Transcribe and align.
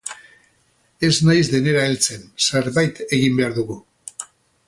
Ez 1.09 1.11
naiz 1.27 1.43
denera 1.51 1.83
heltzen, 1.89 2.25
zerbait 2.47 3.01
egin 3.19 3.39
behar 3.41 3.57
dugu. 3.59 3.77